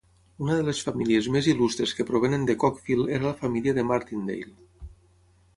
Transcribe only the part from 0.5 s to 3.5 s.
de les famílies més il·lustres que provenen de Cockfield era la